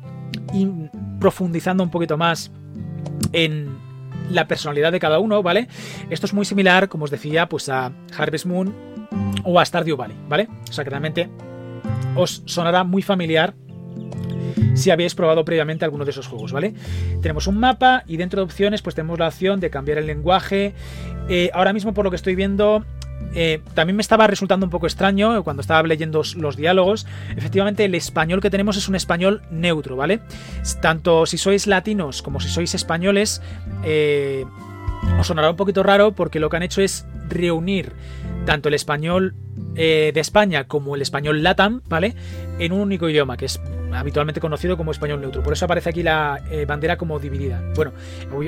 profundizando 1.18 1.82
un 1.82 1.90
poquito 1.90 2.16
más 2.16 2.52
en 3.32 3.76
la 4.30 4.46
personalidad 4.46 4.92
de 4.92 5.00
cada 5.00 5.18
uno, 5.18 5.42
¿vale? 5.42 5.68
Esto 6.10 6.26
es 6.26 6.34
muy 6.34 6.44
similar, 6.44 6.88
como 6.88 7.04
os 7.04 7.10
decía, 7.10 7.48
pues 7.48 7.68
a 7.68 7.92
Harvest 8.16 8.46
Moon 8.46 8.74
o 9.42 9.58
a 9.58 9.64
Stardew 9.64 9.96
Valley, 9.96 10.16
¿vale? 10.28 10.48
O 10.68 10.72
sea 10.72 10.84
que 10.84 10.90
realmente 10.90 11.28
os 12.14 12.42
sonará 12.46 12.84
muy 12.84 13.02
familiar 13.02 13.54
si 14.74 14.90
habéis 14.90 15.14
probado 15.14 15.44
previamente 15.44 15.84
alguno 15.84 16.04
de 16.04 16.10
esos 16.10 16.26
juegos, 16.26 16.52
¿vale? 16.52 16.74
Tenemos 17.22 17.46
un 17.46 17.58
mapa 17.58 18.04
y 18.06 18.16
dentro 18.16 18.40
de 18.40 18.44
opciones 18.44 18.82
pues 18.82 18.94
tenemos 18.94 19.18
la 19.18 19.28
opción 19.28 19.60
de 19.60 19.70
cambiar 19.70 19.98
el 19.98 20.06
lenguaje. 20.06 20.74
Eh, 21.28 21.50
ahora 21.54 21.72
mismo 21.72 21.94
por 21.94 22.04
lo 22.04 22.10
que 22.10 22.16
estoy 22.16 22.34
viendo 22.34 22.84
eh, 23.34 23.60
también 23.74 23.96
me 23.96 24.02
estaba 24.02 24.26
resultando 24.26 24.66
un 24.66 24.70
poco 24.70 24.86
extraño 24.86 25.42
cuando 25.44 25.60
estaba 25.60 25.82
leyendo 25.86 26.22
los 26.36 26.56
diálogos. 26.56 27.06
Efectivamente, 27.36 27.84
el 27.84 27.94
español 27.94 28.40
que 28.40 28.50
tenemos 28.50 28.76
es 28.76 28.88
un 28.88 28.94
español 28.94 29.42
neutro, 29.50 29.96
¿vale? 29.96 30.20
Tanto 30.80 31.26
si 31.26 31.38
sois 31.38 31.66
latinos 31.66 32.22
como 32.22 32.40
si 32.40 32.48
sois 32.48 32.74
españoles, 32.74 33.42
eh, 33.84 34.44
os 35.18 35.26
sonará 35.26 35.50
un 35.50 35.56
poquito 35.56 35.82
raro 35.82 36.12
porque 36.12 36.40
lo 36.40 36.50
que 36.50 36.56
han 36.56 36.62
hecho 36.62 36.82
es 36.82 37.06
reunir 37.28 37.92
tanto 38.44 38.68
el 38.68 38.74
español 38.74 39.34
eh, 39.74 40.12
de 40.14 40.20
España 40.20 40.64
como 40.64 40.94
el 40.94 41.02
español 41.02 41.42
latam, 41.42 41.82
¿vale? 41.88 42.14
En 42.58 42.72
un 42.72 42.80
único 42.80 43.08
idioma, 43.08 43.36
que 43.36 43.44
es 43.44 43.60
habitualmente 43.92 44.40
conocido 44.40 44.76
como 44.76 44.90
español 44.90 45.20
neutro. 45.20 45.42
Por 45.42 45.52
eso 45.52 45.64
aparece 45.64 45.90
aquí 45.90 46.02
la 46.02 46.40
eh, 46.50 46.64
bandera 46.66 46.96
como 46.96 47.18
dividida. 47.18 47.62
Bueno, 47.74 47.92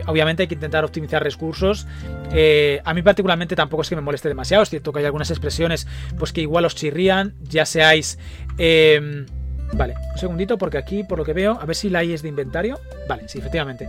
obviamente 0.06 0.42
hay 0.42 0.46
que 0.46 0.54
intentar 0.54 0.84
optimizar 0.84 1.22
recursos. 1.22 1.86
Eh, 2.32 2.80
a 2.84 2.94
mí 2.94 3.02
particularmente 3.02 3.56
tampoco 3.56 3.82
es 3.82 3.88
que 3.88 3.96
me 3.96 4.02
moleste 4.02 4.28
demasiado. 4.28 4.62
Es 4.62 4.70
cierto 4.70 4.92
que 4.92 5.00
hay 5.00 5.04
algunas 5.04 5.30
expresiones 5.30 5.86
pues 6.18 6.32
que 6.32 6.40
igual 6.40 6.64
os 6.64 6.74
chirrían, 6.74 7.34
ya 7.42 7.66
seáis... 7.66 8.18
Em, 8.56 9.26
vale, 9.72 9.94
un 10.12 10.18
segundito 10.18 10.58
porque 10.58 10.78
aquí, 10.78 11.04
por 11.04 11.18
lo 11.18 11.24
que 11.24 11.32
veo, 11.32 11.58
a 11.60 11.64
ver 11.64 11.76
si 11.76 11.90
la 11.90 12.04
I 12.04 12.12
es 12.12 12.22
de 12.22 12.28
inventario. 12.28 12.80
Vale, 13.08 13.28
sí, 13.28 13.38
efectivamente. 13.38 13.88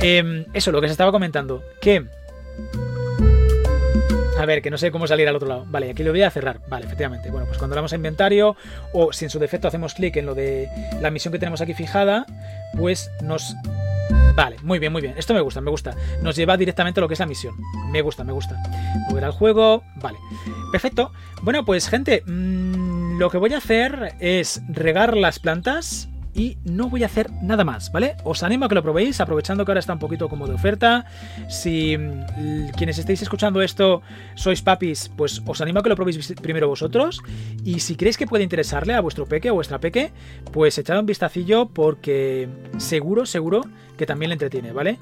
Em, 0.00 0.44
eso, 0.52 0.72
lo 0.72 0.80
que 0.80 0.88
se 0.88 0.92
estaba 0.92 1.12
comentando. 1.12 1.62
Que 1.80 2.04
a 4.38 4.44
ver, 4.44 4.60
que 4.60 4.70
no 4.70 4.76
sé 4.76 4.90
cómo 4.90 5.06
salir 5.06 5.26
al 5.28 5.36
otro 5.36 5.48
lado. 5.48 5.64
Vale, 5.66 5.90
aquí 5.90 6.02
lo 6.02 6.10
voy 6.10 6.22
a 6.22 6.30
cerrar. 6.30 6.60
Vale, 6.68 6.84
efectivamente. 6.84 7.30
Bueno, 7.30 7.46
pues 7.46 7.58
cuando 7.58 7.74
damos 7.74 7.92
a 7.92 7.96
inventario 7.96 8.56
o 8.92 9.12
si 9.12 9.24
en 9.24 9.30
su 9.30 9.38
defecto 9.38 9.66
hacemos 9.66 9.94
clic 9.94 10.16
en 10.16 10.26
lo 10.26 10.34
de 10.34 10.68
la 11.00 11.10
misión 11.10 11.32
que 11.32 11.38
tenemos 11.38 11.60
aquí 11.60 11.72
fijada, 11.72 12.26
pues 12.76 13.10
nos... 13.22 13.56
Vale, 14.34 14.56
muy 14.62 14.78
bien, 14.78 14.92
muy 14.92 15.00
bien. 15.00 15.14
Esto 15.16 15.32
me 15.32 15.40
gusta, 15.40 15.62
me 15.62 15.70
gusta. 15.70 15.96
Nos 16.20 16.36
lleva 16.36 16.58
directamente 16.58 17.00
a 17.00 17.02
lo 17.02 17.08
que 17.08 17.14
es 17.14 17.20
la 17.20 17.26
misión. 17.26 17.54
Me 17.90 18.02
gusta, 18.02 18.24
me 18.24 18.32
gusta. 18.32 18.62
Volver 19.08 19.24
al 19.24 19.32
juego. 19.32 19.82
Vale. 19.96 20.18
Perfecto. 20.70 21.12
Bueno, 21.42 21.64
pues 21.64 21.88
gente, 21.88 22.22
mmm, 22.26 23.05
lo 23.18 23.30
que 23.30 23.38
voy 23.38 23.54
a 23.54 23.58
hacer 23.58 24.14
es 24.20 24.60
regar 24.68 25.16
las 25.16 25.38
plantas 25.38 26.08
y 26.34 26.58
no 26.64 26.90
voy 26.90 27.02
a 27.02 27.06
hacer 27.06 27.30
nada 27.42 27.64
más, 27.64 27.90
¿vale? 27.90 28.16
Os 28.22 28.42
animo 28.42 28.66
a 28.66 28.68
que 28.68 28.74
lo 28.74 28.82
probéis, 28.82 29.22
aprovechando 29.22 29.64
que 29.64 29.70
ahora 29.70 29.80
está 29.80 29.94
un 29.94 29.98
poquito 29.98 30.28
como 30.28 30.46
de 30.46 30.52
oferta. 30.52 31.06
Si 31.48 31.96
mm, 31.96 32.72
quienes 32.76 32.98
estéis 32.98 33.22
escuchando 33.22 33.62
esto 33.62 34.02
sois 34.34 34.60
papis, 34.60 35.10
pues 35.16 35.42
os 35.46 35.60
animo 35.62 35.80
a 35.80 35.82
que 35.82 35.88
lo 35.88 35.96
probéis 35.96 36.34
primero 36.42 36.68
vosotros. 36.68 37.22
Y 37.64 37.80
si 37.80 37.96
creéis 37.96 38.18
que 38.18 38.26
puede 38.26 38.44
interesarle 38.44 38.92
a 38.92 39.00
vuestro 39.00 39.24
peque 39.24 39.50
o 39.50 39.54
vuestra 39.54 39.80
peque, 39.80 40.12
pues 40.52 40.76
echad 40.76 41.00
un 41.00 41.06
vistacillo 41.06 41.70
porque 41.70 42.50
seguro, 42.76 43.24
seguro 43.24 43.62
que 43.96 44.04
también 44.04 44.28
le 44.28 44.34
entretiene, 44.34 44.72
¿vale? 44.72 44.98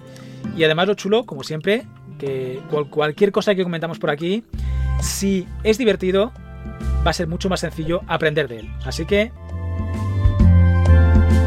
Y 0.56 0.62
además 0.62 0.86
lo 0.86 0.94
chulo, 0.94 1.26
como 1.26 1.42
siempre, 1.42 1.84
que 2.20 2.62
cualquier 2.90 3.32
cosa 3.32 3.56
que 3.56 3.64
comentamos 3.64 3.98
por 3.98 4.10
aquí, 4.10 4.44
si 5.00 5.48
es 5.64 5.78
divertido, 5.78 6.32
va 7.04 7.10
a 7.10 7.14
ser 7.14 7.26
mucho 7.26 7.48
más 7.48 7.60
sencillo 7.60 8.02
aprender 8.06 8.48
de 8.48 8.60
él. 8.60 8.70
Así 8.84 9.04
que 9.06 9.32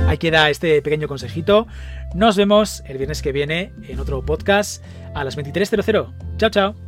Ahí 0.07 0.17
queda 0.17 0.49
este 0.49 0.81
pequeño 0.81 1.09
consejito. 1.09 1.67
Nos 2.15 2.37
vemos 2.37 2.81
el 2.85 2.97
viernes 2.97 3.21
que 3.21 3.33
viene 3.33 3.73
en 3.89 3.99
otro 3.99 4.25
podcast 4.25 4.81
a 5.13 5.25
las 5.25 5.37
23.00. 5.37 6.37
Chao, 6.37 6.49
chao. 6.49 6.86